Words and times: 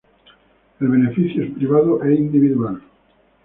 El 0.79 0.87
beneficio 0.87 1.43
es 1.43 1.51
privado 1.51 2.01
e 2.03 2.15
individual. 2.15 2.81